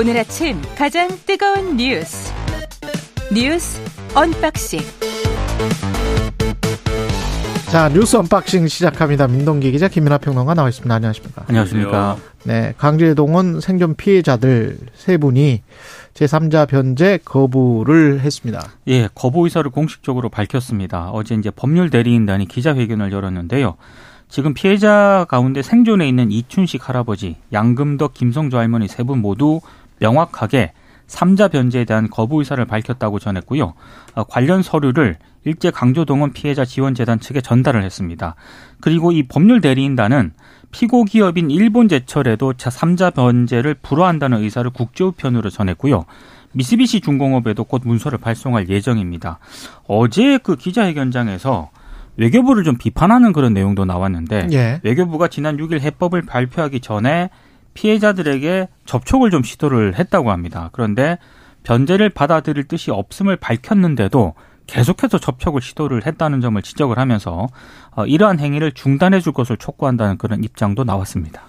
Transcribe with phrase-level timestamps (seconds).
[0.00, 2.32] 오늘 아침 가장 뜨거운 뉴스
[3.34, 3.78] 뉴스
[4.14, 4.80] 언박싱
[7.70, 9.28] 자 뉴스 언박싱 시작합니다.
[9.28, 10.94] 민동기 기자 김민하 평론가 나와 있습니다.
[10.94, 11.44] 안녕하십니까?
[11.48, 12.16] 안녕하십니까?
[12.44, 15.60] 네, 강제동원 생존 피해자들 세 분이
[16.14, 18.70] 제3자 변제 거부를 했습니다.
[18.88, 21.10] 예, 거부 의사를 공식적으로 밝혔습니다.
[21.10, 23.76] 어제 이제 법률 대리인단이 기자회견을 열었는데요.
[24.30, 29.60] 지금 피해자 가운데 생존해 있는 이춘식 할아버지, 양금덕, 김성주 할머니 세 분 모두
[30.00, 30.72] 명확하게
[31.06, 33.74] 삼자 변제에 대한 거부 의사를 밝혔다고 전했고요.
[34.14, 38.34] 어, 관련 서류를 일제 강조동원 피해자 지원재단 측에 전달을 했습니다.
[38.80, 40.32] 그리고 이 법률 대리인단은
[40.70, 46.04] 피고 기업인 일본 제철에도 자3자 변제를 불허한다는 의사를 국제우편으로 전했고요.
[46.52, 49.38] 미쓰비시 중공업에도 곧 문서를 발송할 예정입니다.
[49.86, 51.70] 어제 그 기자회견장에서
[52.16, 54.80] 외교부를 좀 비판하는 그런 내용도 나왔는데 예.
[54.82, 57.30] 외교부가 지난 6일 해법을 발표하기 전에
[57.74, 60.70] 피해자들에게 접촉을 좀 시도를 했다고 합니다.
[60.72, 61.18] 그런데
[61.62, 64.34] 변제를 받아들일 뜻이 없음을 밝혔는데도
[64.66, 67.48] 계속해서 접촉을 시도를 했다는 점을 지적을 하면서
[67.90, 71.42] 어, 이러한 행위를 중단해 줄 것을 촉구한다는 그런 입장도 나왔습니다.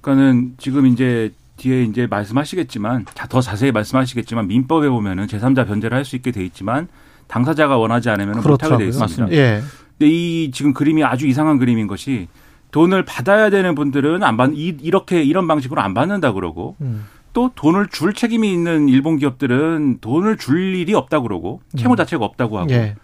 [0.00, 6.16] 그러니까는 지금 이제 뒤에 이제 말씀하시겠지만 더 자세히 말씀하시겠지만 민법에 보면은 제3자 변제를 할 수
[6.16, 6.88] 있게 돼 있지만
[7.28, 8.98] 당사자가 원하지 않으면 못하게 돼 있습니다.
[9.04, 9.36] 맞습니다.
[9.36, 9.62] 예.
[9.98, 12.28] 근데 이 지금 그림이 아주 이상한 그림인 것이
[12.70, 17.06] 돈을 받아야 되는 분들은 안 받, 이렇게 이런 방식으로 안 받는다 그러고 음.
[17.32, 21.96] 또 돈을 줄 책임이 있는 일본 기업들은 돈을 줄 일이 없다 그러고 채무 음.
[21.96, 22.96] 자체가 없다고 하고 예.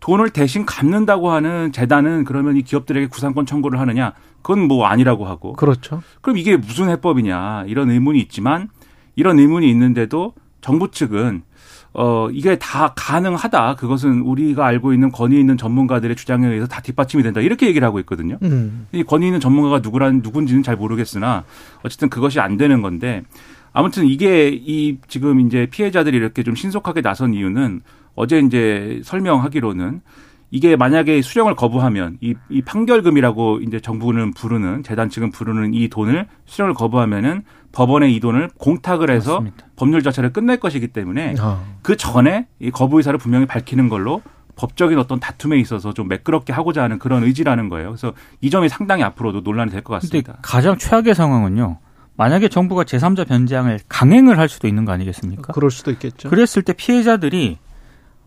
[0.00, 5.52] 돈을 대신 갚는다고 하는 재단은 그러면 이 기업들에게 구상권 청구를 하느냐 그건 뭐 아니라고 하고
[5.54, 6.02] 그렇죠.
[6.22, 8.68] 그럼 이게 무슨 해법이냐 이런 의문이 있지만
[9.14, 11.42] 이런 의문이 있는데도 정부 측은
[11.92, 13.74] 어, 이게 다 가능하다.
[13.76, 17.40] 그것은 우리가 알고 있는 권위 있는 전문가들의 주장에 의해서 다 뒷받침이 된다.
[17.40, 18.38] 이렇게 얘기를 하고 있거든요.
[18.42, 18.86] 음.
[18.92, 21.44] 이 권위 있는 전문가가 누구란, 누군지는 잘 모르겠으나
[21.82, 23.22] 어쨌든 그것이 안 되는 건데
[23.72, 27.82] 아무튼 이게 이 지금 이제 피해자들이 이렇게 좀 신속하게 나선 이유는
[28.14, 30.00] 어제 이제 설명하기로는
[30.50, 36.26] 이게 만약에 수령을 거부하면 이, 이 판결금이라고 이제 정부는 부르는 재단 측은 부르는 이 돈을
[36.46, 39.66] 수령을 거부하면은 법원에 이 돈을 공탁을 해서 맞습니다.
[39.76, 41.64] 법률 자체를 끝낼 것이기 때문에 어.
[41.82, 44.22] 그 전에 이 거부 의사를 분명히 밝히는 걸로
[44.56, 47.90] 법적인 어떤 다툼에 있어서 좀 매끄럽게 하고자 하는 그런 의지라는 거예요.
[47.90, 50.38] 그래서 이 점이 상당히 앞으로도 논란이 될 것 같습니다.
[50.42, 51.78] 가장 최악의 상황은요.
[52.16, 55.52] 만약에 정부가 제3자 변제항을 강행을 할 수도 있는 거 아니겠습니까?
[55.54, 56.28] 그럴 수도 있겠죠.
[56.28, 57.56] 그랬을 때 피해자들이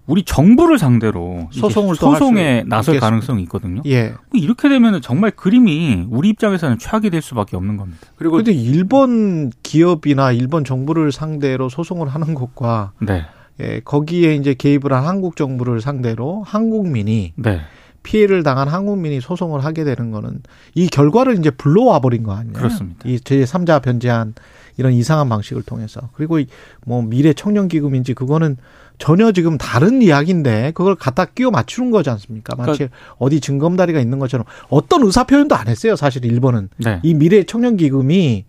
[0.06, 3.82] 우리 정부를 상대로 소송을 소송에 나설 가능성이 있거든요.
[3.86, 4.14] 예.
[4.34, 8.02] 이렇게 되면 정말 그림이 우리 입장에서는 최악이 될 수밖에 없는 겁니다.
[8.18, 13.26] 그리고 근데 일본 기업이나 일본 정부를 상대로 소송을 하는 것과 네.
[13.62, 17.62] 예, 거기에 이제 개입을 한 한국 정부를 상대로 한국민이 네.
[18.02, 20.42] 피해를 당한 한국민이 소송을 하게 되는 거는
[20.76, 22.54] 이 결과를 이제 불러와 버린 거 아니에요?
[22.54, 23.00] 그렇습니다.
[23.06, 24.34] 이 제3자 변제한
[24.78, 26.40] 이런 이상한 방식을 통해서 그리고
[26.86, 28.58] 뭐 미래 청년 기금인지 그거는
[28.98, 32.56] 전혀 지금 다른 이야기인데 그걸 갖다 끼워 맞추는 거지 않습니까?
[32.56, 35.96] 마치 그러니까 어디 증검다리가 있는 것처럼 어떤 의사 표현도 안 했어요.
[35.96, 37.00] 사실 일본은 네.
[37.04, 38.46] 이 미래 청년 기금이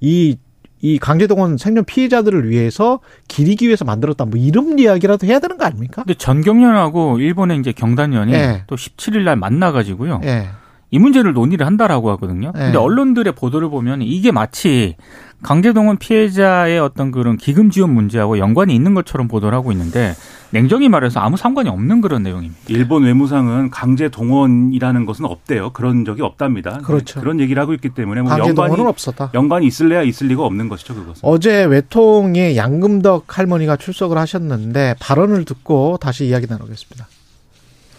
[0.00, 0.36] 이
[0.82, 4.24] 이 강제동원 생존 피해자들을 위해서 기리기 위해서 만들었다.
[4.24, 6.02] 뭐 이런 이야기라도 해야 되는 거 아닙니까?
[6.04, 8.64] 근데 전경련하고 일본의 이제 경단련이 네.
[8.66, 10.18] 또 17일 날 만나 가지고요.
[10.18, 10.48] 네.
[10.90, 12.52] 이 문제를 논의를 한다라고 하거든요.
[12.54, 12.60] 네.
[12.66, 14.96] 근데 언론들의 보도를 보면 이게 마치
[15.42, 20.14] 강제동원 피해자의 어떤 그런 기금 지원 문제하고 연관이 있는 것처럼 보도를 하고 있는데
[20.50, 22.56] 냉정히 말해서 아무 상관이 없는 그런 내용입니다.
[22.68, 25.70] 일본 외무상은 강제 동원이라는 것은 없대요.
[25.70, 26.78] 그런 적이 없답니다.
[26.78, 27.20] 그렇죠.
[27.20, 29.30] 그런 얘기를 하고 있기 때문에 뭐 강제 연관이 없었다.
[29.34, 31.20] 연관이 있을래야 있을 리가 없는 것이죠, 그것은.
[31.22, 37.08] 어제 외통의 양금덕 할머니가 출석을 하셨는데 발언을 듣고 다시 이야기 나누겠습니다.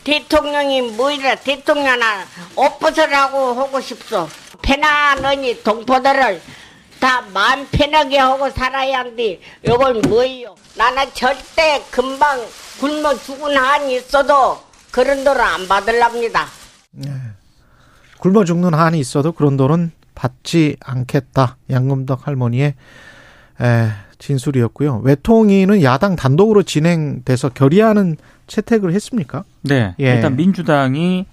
[0.08, 2.24] 대통령이 뭐이라 대통령아
[2.56, 4.30] 옷벗으라고 하고 싶소.
[4.62, 6.42] 편안하니 동포들을
[6.98, 10.56] 다 마음 편하게 하고 살아야 한디 이걸 뭐예요?
[10.78, 12.40] 나는 절대 금방
[12.80, 16.48] 굶어 죽은 한이 있어도 그런 돈을 안 받을랍니다.
[16.92, 17.12] 네.
[18.20, 21.58] 굶어 죽는 한이 있어도 그런 돈은 받지 않겠다.
[21.70, 22.76] 양금덕 할머니의
[23.60, 23.90] 에,
[24.20, 25.02] 진술이었고요.
[25.04, 28.18] 외통위는 야당 단독으로 진행돼서 결의하는
[28.48, 29.44] 채택을 했습니까?
[29.62, 29.96] 네.
[30.00, 30.16] 예.
[30.16, 31.26] 일단 민주당이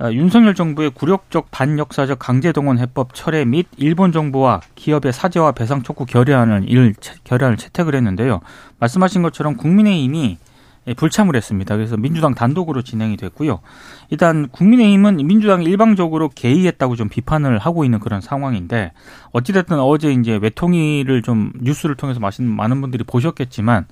[0.00, 6.06] 어, 윤석열 정부의 굴욕적 반역사적 강제동원 해법 철회 및 일본 정부와 기업의 사죄와 배상 촉구
[6.06, 6.94] 결의안을 일
[7.24, 8.40] 결의안을 채택을 했는데요.
[8.78, 10.38] 말씀하신 것처럼 국민의힘이
[10.94, 11.76] 불참을 했습니다.
[11.76, 13.60] 그래서 민주당 단독으로 진행이 됐고요.
[14.10, 18.92] 일단 국민의힘은 민주당이 일방적으로 개의했다고 좀 비판을 하고 있는 그런 상황인데
[19.32, 23.86] 어찌됐든 어제 이제 외통위를 좀 뉴스를 통해서 많은 분들이 보셨겠지만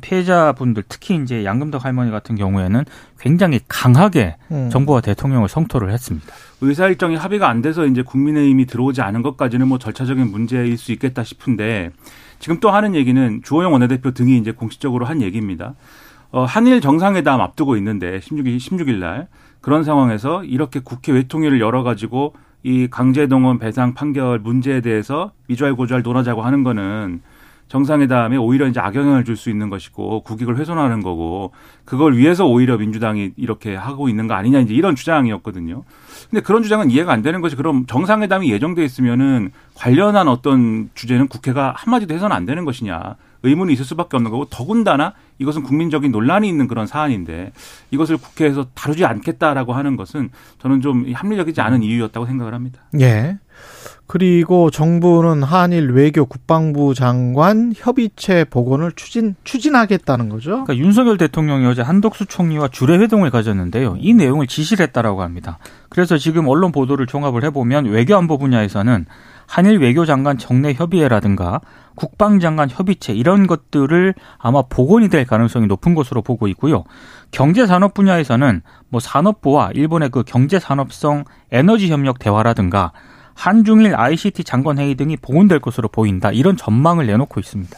[0.00, 2.84] 피해자분들 특히 이제 양금덕 할머니 같은 경우에는
[3.18, 4.70] 굉장히 강하게 음.
[4.70, 6.28] 정부와 대통령을 성토를 했습니다.
[6.60, 11.24] 의사 일정이 합의가 안 돼서 이제 국민의힘이 들어오지 않은 것까지는 뭐 절차적인 문제일 수 있겠다
[11.24, 11.90] 싶은데
[12.38, 15.74] 지금 또 하는 얘기는 주호영 원내대표 등이 이제 공식적으로 한 얘기입니다.
[16.32, 19.28] 어, 한일 정상회담 앞두고 있는데 16일 16일 날
[19.60, 26.02] 그런 상황에서 이렇게 국회 외통위를 열어 가지고 이 강제동원 배상 판결 문제에 대해서 미주알 고주알
[26.02, 27.22] 논하자고 하는 거는
[27.68, 31.52] 정상회담에 오히려 이제 악영향을 줄 수 있는 것이고 국익을 훼손하는 거고
[31.84, 35.84] 그걸 위해서 오히려 민주당이 이렇게 하고 있는 거 아니냐 이제 이런 주장이었거든요.
[36.28, 41.72] 근데 그런 주장은 이해가 안 되는 것이 그럼 정상회담이 예정돼 있으면은 관련한 어떤 주제는 국회가
[41.76, 46.68] 한마디도 해서는 안 되는 것이냐 의문이 있을 수밖에 없는 거고 더군다나 이것은 국민적인 논란이 있는
[46.68, 47.52] 그런 사안인데
[47.90, 52.82] 이것을 국회에서 다루지 않겠다라고 하는 것은 저는 좀 합리적이지 않은 이유였다고 생각을 합니다.
[53.00, 53.38] 예.
[54.06, 60.64] 그리고 정부는 한일 외교 국방부 장관 협의체 복원을 추진 추진하겠다는 거죠.
[60.64, 63.96] 그러니까 윤석열 대통령이 어제 한덕수 총리와 주례 회동을 가졌는데요.
[64.00, 65.58] 이 내용을 지시를 했다라고 합니다.
[65.90, 69.06] 그래서 지금 언론 보도를 종합을 해보면 외교안보 분야에서는
[69.50, 71.60] 한일 외교장관 정례 협의회라든가
[71.96, 76.84] 국방장관 협의체 이런 것들을 아마 복원이 될 가능성이 높은 것으로 보고 있고요.
[77.32, 82.92] 경제산업 분야에서는 뭐 산업부와 일본의 그 경제산업성 에너지 협력 대화라든가
[83.34, 86.30] 한중일 ICT 장관 회의 등이 복원될 것으로 보인다.
[86.30, 87.76] 이런 전망을 내놓고 있습니다.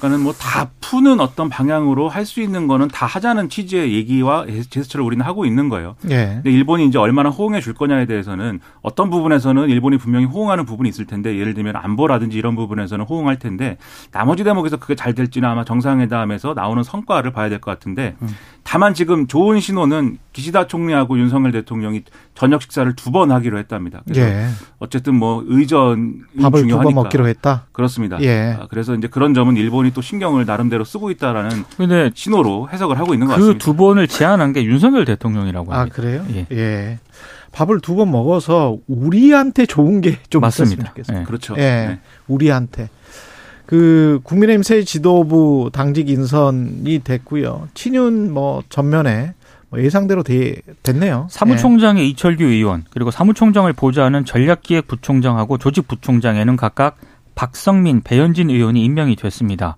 [0.00, 5.04] 그러니까는 뭐 다 푸는 어떤 방향으로 할 수 있는 거는 다 하자는 취지의 얘기와 제스처를
[5.04, 5.94] 우리는 하고 있는 거예요.
[6.10, 6.32] 예.
[6.34, 11.06] 근데 일본이 이제 얼마나 호응해 줄 거냐에 대해서는 어떤 부분에서는 일본이 분명히 호응하는 부분이 있을
[11.06, 13.78] 텐데 예를 들면 안보라든지 이런 부분에서는 호응할 텐데
[14.12, 18.16] 나머지 대목에서 그게 잘 될지는 아마 정상회담에서 나오는 성과를 봐야 될 것 같은데
[18.70, 22.04] 다만 지금 좋은 신호는 기시다 총리하고 윤석열 대통령이
[22.36, 24.00] 저녁 식사를 두 번 하기로 했답니다.
[24.06, 24.46] 그래서 예.
[24.78, 27.66] 어쨌든 뭐 의전 밥을 두 번 먹기로 했다.
[27.72, 28.20] 그렇습니다.
[28.22, 28.56] 예.
[28.60, 33.12] 아, 그래서 이제 그런 점은 일본이 또 신경을 나름대로 쓰고 있다라는 근데 신호로 해석을 하고
[33.12, 33.64] 있는 것 그 같습니다.
[33.64, 35.96] 두 번을 제안한 게 윤석열 대통령이라고 아 합니다.
[35.96, 36.24] 그래요?
[36.32, 36.46] 예.
[36.52, 36.98] 예.
[37.50, 40.84] 밥을 두 번 먹어서 우리한테 좋은 게좀 있었으면 맞습니다.
[40.90, 41.18] 좋겠어요.
[41.18, 41.24] 예.
[41.24, 41.54] 그렇죠.
[41.56, 41.60] 예.
[41.60, 42.00] 네.
[42.28, 42.88] 우리한테.
[43.70, 47.68] 그 국민의힘 새 지도부 당직 인선이 됐고요.
[47.74, 49.34] 친윤 뭐 전면에
[49.68, 51.28] 뭐 예상대로 돼, 됐네요.
[51.30, 56.96] 사무총장의 이철규 의원 그리고 사무총장을 보좌하는 전략기획부총장하고 조직부총장에는 각각
[57.36, 59.76] 박성민, 배현진 의원이 임명이 됐습니다.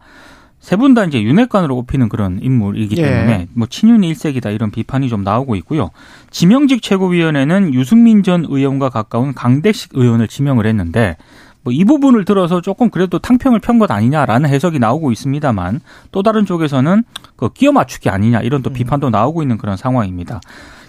[0.58, 3.02] 세 분 다 이제 윤핵관으로 꼽히는 그런 인물이기 예.
[3.02, 5.90] 때문에 뭐 친윤 일색이다 이런 비판이 좀 나오고 있고요.
[6.30, 11.18] 지명직 최고위원회는 유승민 전 의원과 가까운 강대식 의원을 지명을 했는데
[11.64, 15.80] 뭐 이 부분을 들어서 조금 그래도 탕평을 편 것 아니냐라는 해석이 나오고 있습니다만
[16.10, 17.04] 또 다른 쪽에서는
[17.36, 18.72] 그 끼워 맞추기 아니냐 이런 또 음.
[18.72, 20.40] 비판도 나오고 있는 그런 상황입니다.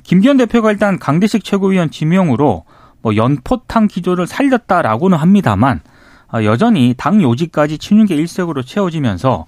[0.03, 2.65] 김기현 대표가 일단 강대식 최고위원 지명으로
[3.01, 5.81] 뭐 연포탕 기조를 살렸다라고는 합니다만
[6.27, 9.45] 아, 여전히 당 요직까지 친윤계 일색으로 채워지면서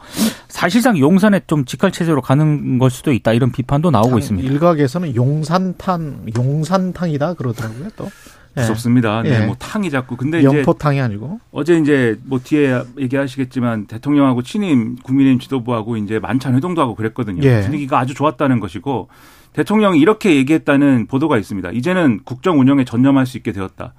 [0.47, 4.47] 사실상 용산에 좀 직할 체제로 가는 걸 수도 있다 이런 비판도 나오고 있습니다.
[4.47, 7.89] 일각에서는 용산탕, 용산탕이다 그러더라고요.
[7.95, 8.09] 또 예.
[8.55, 9.21] 무섭습니다.
[9.23, 9.45] 네, 예.
[9.45, 11.39] 뭐 탕이 자꾸 근데 이제 연포탕이 아니고.
[11.51, 17.41] 어제 이제 뭐 뒤에 얘기하시겠지만 대통령하고 친임 국민의힘 지도부하고 이제 만찬 회동도 하고 그랬거든요.
[17.43, 17.61] 예.
[17.61, 19.09] 분위기가 아주 좋았다는 것이고
[19.53, 21.71] 대통령이 이렇게 얘기했다는 보도가 있습니다.
[21.71, 23.93] 이제는 국정 운영에 전념할 수 있게 되었다.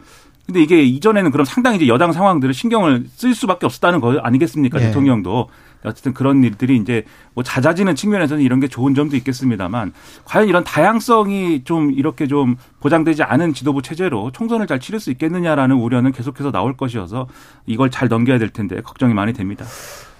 [0.46, 4.80] 근데 이게 이전에는 그럼 상당히 이제 여당 상황들을 신경을 쓸 수밖에 없었다는 거 아니겠습니까?
[4.80, 4.86] 예.
[4.86, 5.48] 대통령도.
[5.84, 9.92] 어쨌든 그런 일들이 이제 뭐 잦아지는 측면에서는 이런 게 좋은 점도 있겠습니다만
[10.24, 15.76] 과연 이런 다양성이 좀 이렇게 좀 보장되지 않은 지도부 체제로 총선을 잘 치를 수 있겠느냐라는
[15.76, 17.28] 우려는 계속해서 나올 것이어서
[17.66, 19.64] 이걸 잘 넘겨야 될 텐데 걱정이 많이 됩니다.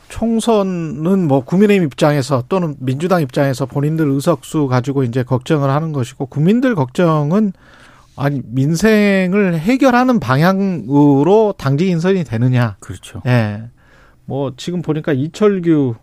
[0.09, 6.75] 총선은 뭐 국민의힘 입장에서 또는 민주당 입장에서 본인들 의석수 가지고 이제 걱정을 하는 것이고 국민들
[6.75, 7.52] 걱정은
[8.16, 12.76] 아니 민생을 해결하는 방향으로 당직 인선이 되느냐.
[12.81, 13.21] 그렇죠.
[13.26, 13.64] 예.
[14.26, 15.95] 뭐 지금 보니까 이철규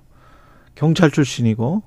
[0.75, 1.84] 경찰 출신이고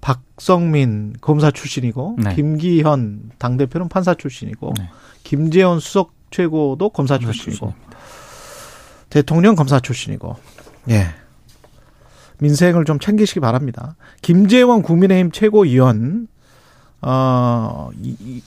[0.00, 2.34] 박성민 검사 출신이고 네.
[2.34, 4.88] 김기현 당 대표는 판사 출신이고 네.
[5.22, 7.72] 김재원 수석 최고도 검사 출신이고
[9.10, 10.36] 대통령 검사 출신이고
[10.90, 11.06] 예.
[12.38, 13.94] 민생을 좀 챙기시기 바랍니다.
[14.20, 16.26] 김재원 국민의힘 최고위원
[17.02, 18.42] 어 이, 이,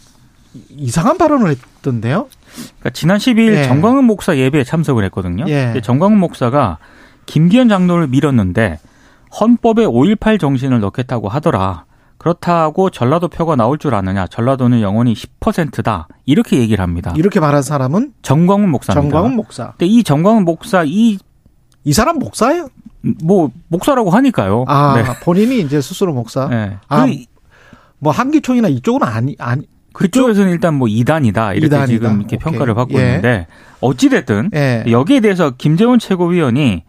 [0.69, 2.27] 이상한 발언을 했던데요.
[2.55, 3.63] 그러니까 지난 10일 예.
[3.63, 5.45] 정광훈 목사 예배에 참석을 했거든요.
[5.47, 5.79] 예.
[5.81, 6.79] 정광훈 목사가
[7.25, 8.79] 김기현 장로를 밀었는데
[9.39, 11.85] 헌법에 5.18 정신을 넣겠다고 하더라.
[12.17, 14.25] 그렇다고 전라도 표가 나올 줄 아느냐.
[14.27, 16.07] 전라도는 영원히 10%다.
[16.25, 17.13] 이렇게 얘기를 합니다.
[17.17, 19.01] 이렇게 말한 사람은 정광훈 목사입니다.
[19.01, 19.71] 정광훈 목사.
[19.71, 21.17] 근데 이 정광훈 목사 이
[21.85, 22.67] 이 사람 목사예요?
[23.23, 24.65] 뭐 목사라고 하니까요.
[24.67, 25.03] 아, 네.
[25.23, 26.47] 본인이 이제 스스로 목사.
[26.49, 26.77] 네.
[26.89, 27.25] 아, 그
[27.97, 29.65] 뭐 한기총이나 이쪽은 아니 아니
[29.95, 31.85] 그쪽에서는 일단 뭐 이단이다 이렇게 이단이다.
[31.87, 32.39] 지금 이렇게 오케이.
[32.39, 33.05] 평가를 받고 예.
[33.05, 33.47] 있는데
[33.79, 34.83] 어찌 됐든 예.
[34.89, 36.83] 여기에 대해서 김재원 최고위원이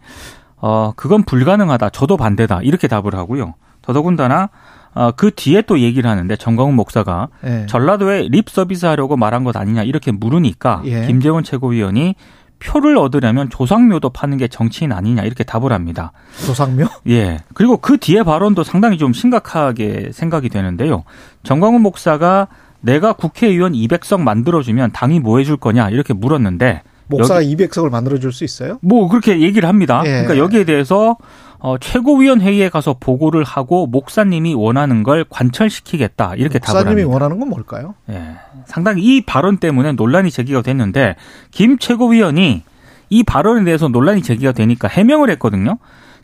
[0.57, 1.89] 어, 그건 불가능하다.
[1.91, 2.61] 저도 반대다.
[2.63, 3.53] 이렇게 답을 하고요.
[3.81, 4.49] 더더군다나
[4.93, 7.65] 어, 그 뒤에 또 얘기를 하는데 정광훈 목사가 예.
[7.67, 11.05] 전라도에 립 서비스 하려고 말한 것 아니냐 이렇게 물으니까 예.
[11.05, 12.15] 김재원 최고위원이
[12.59, 16.11] 표를 얻으려면 조상묘도 파는 게 정치인 아니냐 이렇게 답을 합니다.
[16.45, 16.87] 조상묘?
[17.07, 17.37] 예.
[17.53, 21.03] 그리고 그 뒤에 발언도 상당히 좀 심각하게 생각이 되는데요.
[21.43, 22.47] 정광훈 목사가
[22.87, 28.43] 내가 국회의원 200석 만들어주면 당이 뭐 해줄 거냐 이렇게 물었는데 목사가 200석을 만들어 줄 수
[28.45, 28.79] 있어요?
[28.81, 30.01] 뭐 그렇게 얘기를 합니다.
[30.05, 30.09] 예.
[30.23, 31.17] 그러니까 여기에 대해서
[31.59, 37.13] 어, 최고위원 회의에 가서 보고를 하고 목사님이 원하는 걸 관철시키겠다 이렇게 답을 목사님이 합니다.
[37.13, 37.95] 원하는 건 뭘까요?
[38.09, 38.35] 예.
[38.65, 41.15] 상당히 이 발언 때문에 논란이 제기가 됐는데
[41.51, 42.63] 김 최고위원이
[43.09, 45.77] 이 발언에 대해서 논란이 제기가 되니까 해명을 했거든요.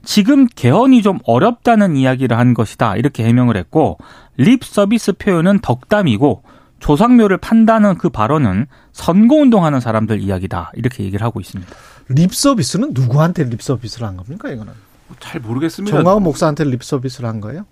[0.03, 3.98] 지금 개헌이 좀 어렵다는 이야기를 한 것이다 이렇게 해명을 했고
[4.38, 6.43] 립 서비스 표현은 덕담이고
[6.79, 11.74] 조상묘를 판다는 그 발언은 선거운동하는 사람들 이야기다 이렇게 얘기를 하고 있습니다.
[12.10, 14.74] 립 서비스는 누구한테 립 서비스를 한 겁니까 이거는?
[15.19, 15.95] 잘 모르겠습니다.
[15.95, 17.65] 정광훈 목사한테 립 서비스를 한 거예요?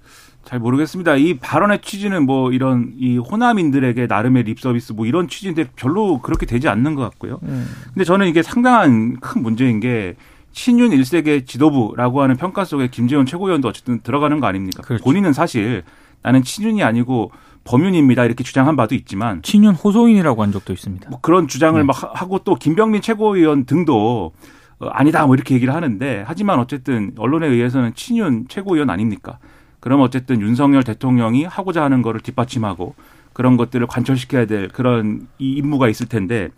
[0.46, 1.16] 잘 모르겠습니다.
[1.16, 6.46] 이 발언의 취지는 뭐 이런 이 호남인들에게 나름의 립 서비스 뭐 이런 취지인데 별로 그렇게
[6.46, 7.40] 되지 않는 것 같고요.
[7.44, 7.68] 음.
[7.94, 10.16] 근데 저는 이게 상당한 큰 문제인 게
[10.52, 14.82] 친윤 일색의 지도부라고 하는 평가 속에 김재원 최고위원도 어쨌든 들어가는 거 아닙니까?
[14.84, 15.04] 그렇죠.
[15.04, 15.84] 본인은 사실
[16.22, 17.32] 나는 친윤이 아니고
[17.64, 21.10] 범윤입니다 이렇게 주장한 바도 있지만 친윤 호소인이라고 한 적도 있습니다.
[21.10, 21.86] 뭐 그런 주장을 네.
[21.86, 24.34] 막 하고 또 김병민 최고위원 등도
[24.80, 29.38] 어, 아니다 뭐 이렇게 얘기를 하는데 하지만 어쨌든 언론에 의해서는 친윤 최고위원 아닙니까?
[29.80, 32.96] 그럼 어쨌든 윤석열 대통령이 하고자 하는 거를 뒷받침하고
[33.34, 36.50] 그런 것들을 관철시켜야 될 그런 이 임무가 있을 텐데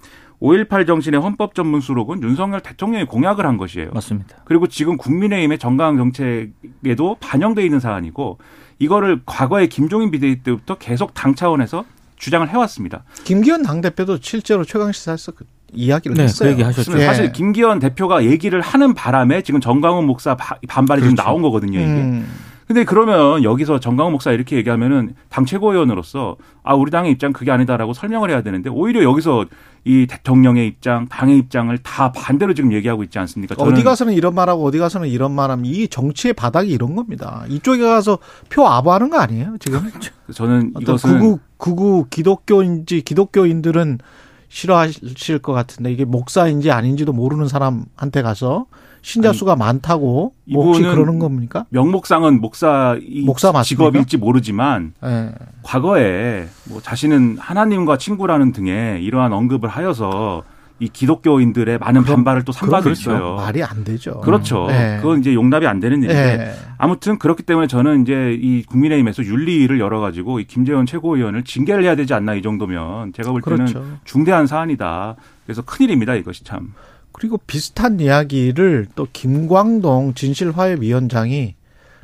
[0.44, 3.92] 5.18 정신의 헌법 전문 수록은 윤석열 대통령이 공약을 한 것이에요.
[3.94, 4.36] 맞습니다.
[4.44, 8.40] 그리고 지금 국민의힘의 정강 정책에도 반영돼 있는 사안이고
[8.78, 11.86] 이거를 과거에 김종인 비대위 때부터 계속 당 차원에서
[12.18, 13.06] 주장을 해왔습니다.
[13.24, 16.50] 김기현 당 대표도 실제로 최강 시사에서 그 이야기를 네, 했어요.
[16.50, 17.00] 그 얘기 하셨죠.
[17.00, 17.06] 예.
[17.06, 21.28] 사실 김기현 대표가 얘기를 하는 바람에 지금 정광훈 목사 바- 반발이 지금 그렇죠.
[21.30, 21.80] 나온 거거든요.
[21.80, 21.88] 이게.
[21.90, 22.28] 음.
[22.68, 27.94] 근데 그러면 여기서 정광훈 목사 이렇게 얘기하면은 당 최고위원으로서 아 우리 당의 입장 그게 아니다라고
[27.94, 29.46] 설명을 해야 되는데 오히려 여기서
[29.86, 33.56] 이 대통령의 입장, 당의 입장을 다 반대로 지금 얘기하고 있지 않습니까?
[33.58, 37.44] 어디 가서는 이런 말하고 어디 가서는 이런 말하면 이 정치의 바닥이 이런 겁니다.
[37.50, 39.82] 이쪽에 가서 표 아부하는 거 아니에요 지금?
[40.34, 44.00] 저는 이것은 극우 극우 기독교인지 기독교인들은
[44.48, 48.68] 싫어하실 것 같은데 이게 목사인지 아닌지도 모르는 사람한테 가서
[49.04, 51.66] 신자 수가 많다고 뭐 혹시 이분은 그러는 겁니까?
[51.70, 53.64] 명목상은 목사 이 목사 맞습니까?
[53.92, 55.30] 직업일지 모르지만 예.
[55.62, 60.44] 과거에 뭐 자신은 하나님과 친구라는 등의 이러한 언급을 하여서
[60.80, 62.52] 이 기독교인들의 많은 그럼- 반발을 또.
[62.92, 63.36] 있어요.
[63.36, 64.22] 말이 안 되죠.
[64.22, 64.68] 그렇죠.
[64.72, 64.98] 예.
[65.02, 66.54] 그건 이제 용납이 안 되는 일인데 예.
[66.78, 72.14] 아무튼 그렇기 때문에 저는 이제 이 국민의힘에서 윤리위를 열어가지고 이 김재원 최고위원을 징계를 해야 되지
[72.14, 73.86] 않나 이 정도면 제가 볼 때는 그렇죠.
[74.06, 75.16] 중대한 사안이다.
[75.46, 76.74] 그래서 큰일입니다 이것이 참.
[77.14, 81.56] 그리고 비슷한 이야기를 또 김광동 진실화해위원장이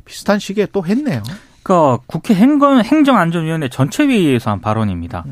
[0.04, 1.22] 비슷한 시기에 또 했네요.
[1.62, 5.24] 그러니까 국회 행정, 행정안전위원회 전체회의에서 한 발언입니다.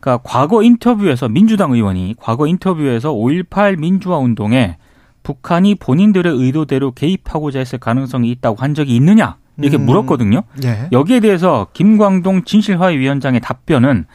[0.00, 4.78] 그러니까 과거 인터뷰에서 민주당 의원이 과거 인터뷰에서 5.18 민주화 운동에
[5.22, 9.86] 북한이 본인들의 의도대로 개입하고자 했을 가능성이 있다고 한 적이 있느냐 이렇게 음.
[9.86, 10.42] 물었거든요.
[10.64, 10.88] 예.
[10.92, 14.06] 여기에 대해서 김광동 진실화위원장의 답변은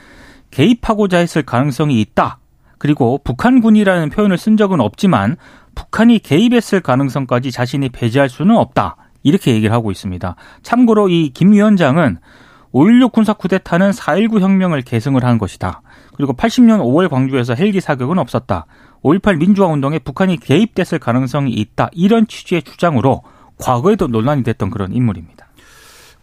[0.51, 2.39] 개입하고자 했을 가능성이 있다.
[2.81, 5.37] 그리고 북한군이라는 표현을 쓴 적은 없지만
[5.75, 8.95] 북한이 개입했을 가능성까지 자신이 배제할 수는 없다.
[9.21, 10.35] 이렇게 얘기를 하고 있습니다.
[10.63, 12.17] 참고로 이 김 위원장은
[12.73, 15.83] 5.16 군사 쿠데타는 4.19 혁명을 계승을 한 것이다.
[16.15, 18.65] 그리고 80년 5월 광주에서 헬기 사격은 없었다.
[19.03, 21.89] 5.18 민주화 운동에 북한이 개입됐을 가능성이 있다.
[21.91, 23.21] 이런 취지의 주장으로
[23.59, 25.45] 과거에도 논란이 됐던 그런 인물입니다.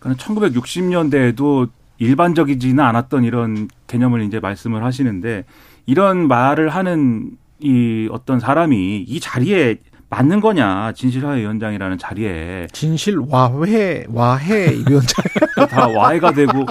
[0.01, 5.45] 그러니까 1960년대에도 일반적이지는 않았던 이런 개념을 이제 말씀을 하시는데
[5.89, 7.31] 이런 말을 하는
[7.61, 9.77] 이 어떤 사람이 이 자리에
[10.11, 15.25] 맞는 거냐 진실화해 위원장이라는 자리에 진실화해 와해 위원장.
[15.71, 16.67] 다 와해가 되고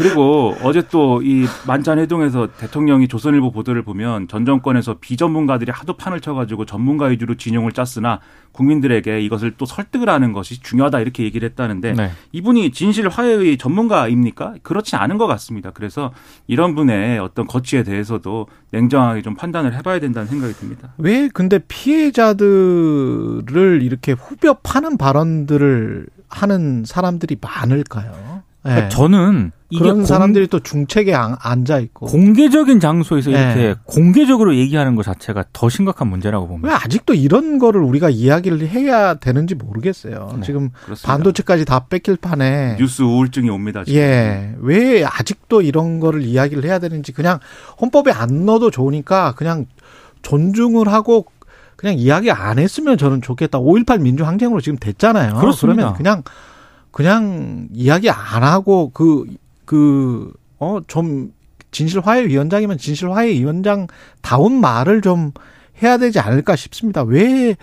[0.00, 6.66] 그리고 어제 또 이 만찬회동에서 대통령이 조선일보 보도를 보면 전 정권에서 비전문가들이 하도 판을 쳐가지고
[6.66, 8.20] 전문가 위주로 진용을 짰으나
[8.52, 12.10] 국민들에게 이것을 또 설득을 하는 것이 중요하다 이렇게 얘기를 했다는데 네.
[12.32, 14.54] 이분이 진실 화해의 전문가입니까?
[14.62, 15.70] 그렇지 않은 것 같습니다.
[15.72, 16.12] 그래서
[16.46, 20.94] 이런 분의 어떤 거취에 대해서도 냉정하게 좀 판단을 해봐야 된다는 생각이 듭니다.
[20.98, 28.29] 왜 근데 피해자들을 이렇게 후벼 파는 발언들을 하는 사람들이 많을까요?
[28.62, 28.88] 그러니까 예.
[28.90, 33.74] 저는 공- 사람들이 또 중책에 안- 앉아 있고 공개적인 장소에서 이렇게 네.
[33.84, 36.80] 공개적으로 얘기하는 것 자체가 더 심각한 문제라고 왜 봅니다.
[36.84, 40.32] 아직도 이런 거를 우리가 이야기를 해야 되는지 모르겠어요.
[40.36, 41.06] 네, 지금 그렇습니다.
[41.12, 43.84] 반도체까지 다 뺏길 판에 뉴스 우울증이 옵니다.
[43.84, 43.98] 지금.
[44.00, 44.54] 예.
[44.58, 47.38] 왜 아직도 이런 거를 이야기를 해야 되는지 그냥
[47.80, 49.66] 헌법에 안 넣어도 좋으니까 그냥
[50.22, 51.26] 존중을 하고
[51.76, 53.58] 그냥 이야기 안 했으면 저는 좋겠다.
[53.58, 55.36] 5.18 민주항쟁으로 지금 됐잖아요.
[55.36, 55.76] 그렇습니다.
[55.76, 56.22] 그러면 그냥
[56.90, 59.24] 그냥 이야기 안 하고 그
[59.64, 61.32] 그 어 좀
[61.70, 63.86] 진실화해위원장이면 진실화해위원장
[64.22, 65.30] 다운 말을 좀
[65.82, 67.02] 해야 되지 않을까 싶습니다.
[67.02, 67.54] 왜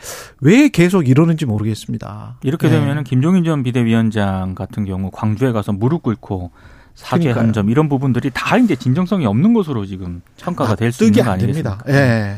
[0.42, 2.38] 왜 계속 이러는지 모르겠습니다.
[2.44, 2.80] 이렇게 네.
[2.80, 6.52] 되면은 김종인 전 비대위원장 같은 경우 광주에 가서 무릎 꿇고
[6.96, 7.54] 사죄한.
[7.54, 11.78] 점 이런 부분들이 다 이제 진정성이 없는 것으로 지금 평가가 될 수 있는 거안 됩니다.
[11.84, 12.02] 아니겠습니까?
[12.02, 12.38] 예.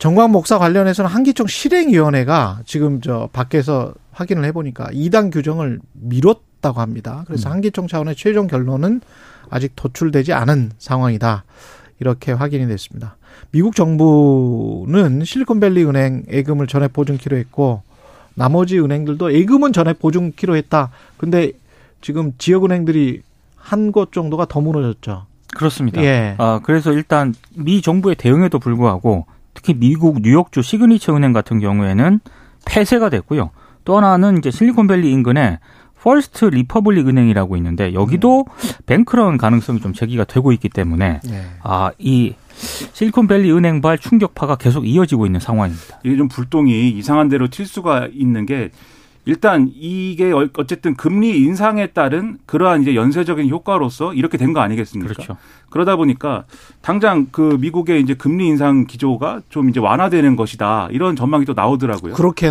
[0.00, 7.22] 정광 목사 관련해서는 한기총 실행위원회가 지금 저 밖에서 확인을 해보니까 이당 규정을 미뤘다고 합니다.
[7.26, 7.52] 그래서 음.
[7.52, 9.02] 한기총 차원의 최종 결론은
[9.50, 11.44] 아직 도출되지 않은 상황이다.
[12.00, 13.16] 이렇게 확인이 됐습니다.
[13.52, 17.82] 미국 정부는 실리콘밸리 은행 예금을 전액 보증키로 했고
[18.34, 20.90] 나머지 은행들도 예금은 전액 보증키로 했다.
[21.18, 21.52] 근데
[22.00, 23.20] 지금 지역 은행들이
[23.54, 25.26] 한 곳 정도가 더 무너졌죠.
[25.54, 26.02] 그렇습니다.
[26.02, 26.36] 예.
[26.38, 32.20] 아, 그래서 일단 미 정부의 대응에도 불구하고 특히 미국 뉴욕주 시그니처 은행 같은 경우에는
[32.66, 33.50] 폐쇄가 됐고요.
[33.84, 35.58] 또 하나는 이제 실리콘밸리 인근에
[36.02, 38.46] 퍼스트 리퍼블릭 은행이라고 있는데 여기도
[38.86, 41.44] 뱅크런 가능성이 좀 제기가 되고 있기 때문에 예.
[41.62, 42.34] 아, 이
[42.92, 46.00] 실리콘밸리 은행발 충격파가 계속 이어지고 있는 상황입니다.
[46.04, 48.70] 이게 좀 불똥이 이상한 대로 튈 수가 있는 게
[49.30, 55.12] 일단 이게 어- 어쨌든 금리 인상에 따른 그러한 이제 연쇄적인 효과로서 이렇게 된 거 아니겠습니까?
[55.14, 55.36] 그렇죠.
[55.70, 56.44] 그러다 보니까
[56.82, 62.14] 당장 그 미국의 이제 금리 인상 기조가 좀 이제 완화되는 것이다 이런 전망이 또 나오더라고요.
[62.14, 62.50] 그렇게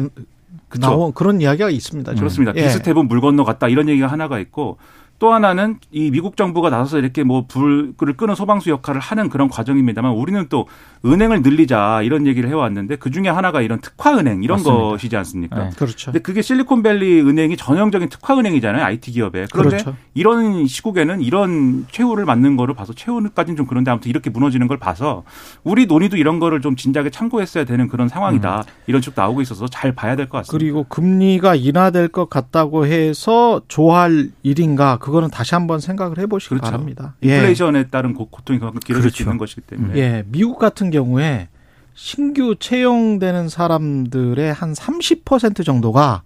[0.69, 0.79] 그쵸?
[0.87, 2.11] 나온 그런 이야기가 있습니다.
[2.11, 2.19] 지금.
[2.19, 2.53] 그렇습니다.
[2.55, 2.63] 예.
[2.63, 4.77] 비스텝은 물 건너 갔다 이런 얘기가 하나가 있고
[5.19, 10.13] 또 하나는 이 미국 정부가 나서서 이렇게 뭐 불을 끄는 소방수 역할을 하는 그런 과정입니다만
[10.13, 10.65] 우리는 또
[11.05, 14.81] 은행을 늘리자 이런 얘기를 해왔는데 그 중에 하나가 이런 특화 은행 이런 맞습니다.
[14.83, 15.63] 것이지 않습니까?
[15.65, 15.69] 네.
[15.75, 16.11] 그렇죠.
[16.11, 18.83] 근데 그게 실리콘밸리 은행이 전형적인 특화 은행이잖아요.
[18.83, 19.45] IT 기업에.
[19.51, 19.95] 그런데 그렇죠.
[20.13, 25.23] 이런 시국에는 이런 최후를 맞는 거를 봐서 최후까지는 좀 그런데 아무튼 이렇게 무너지는 걸 봐서
[25.65, 28.63] 우리 논의도 이런 거를 좀 진작에 참고했어야 되는 그런 상황이다.
[28.87, 30.57] 이런 쪽 나오고 있어서 잘 봐야 될 것 같습니다.
[30.57, 36.63] 그리고 금리가 인하될 것 같다고 해서 좋아할 일인가 그 거는 다시 한번 생각을 해보시기 그렇죠.
[36.71, 37.15] 바랍니다.
[37.21, 39.29] 인플레이션에 따른 고- 고통이 그만큼 길어질 수 그렇죠.
[39.29, 39.95] 있는 것이기 때문에.
[39.95, 39.99] 예.
[39.99, 41.49] 예, 미국 같은 경우에
[41.93, 46.23] 신규 채용되는 사람들의 한 30% 정도가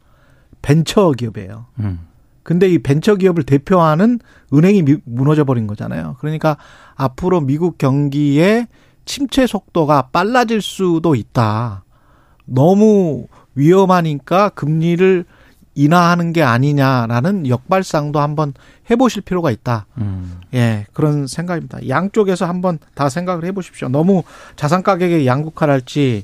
[0.62, 1.66] 벤처 기업이에요.
[1.80, 2.00] 음.
[2.44, 4.20] 근데 이 벤처 기업을 대표하는
[4.54, 6.18] 은행이 미- 무너져 버린 거잖아요.
[6.20, 6.58] 그러니까
[6.96, 8.68] 앞으로 미국 경기의
[9.06, 11.84] 침체 속도가 빨라질 수도 있다.
[12.46, 15.26] 너무 위험하니까 금리를
[15.76, 18.54] 인하하는 게 아니냐라는 역발상도 한번
[18.90, 19.86] 해보실 필요가 있다.
[19.98, 20.40] 음.
[20.54, 21.88] 예, 그런 생각입니다.
[21.88, 23.90] 양쪽에서 한번 다 생각을 해보십시오.
[23.90, 24.24] 너무
[24.56, 26.24] 자산 가격이 양극화랄지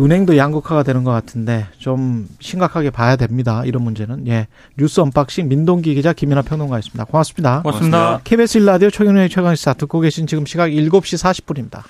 [0.00, 3.62] 은행도 양극화가 되는 것 같은데 좀 심각하게 봐야 됩니다.
[3.66, 4.46] 이런 문제는 예
[4.78, 7.04] 뉴스 언박싱 민동기 기자 김민하 평론가였습니다.
[7.04, 7.62] 고맙습니다.
[7.62, 7.98] 고맙습니다.
[7.98, 8.20] 고맙습니다.
[8.24, 11.82] KBS 1라디오 최경영의 최강시사 듣고 계신 지금 시각 7시 40분입니다.